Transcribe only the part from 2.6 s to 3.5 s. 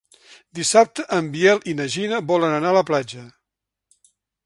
a la platja.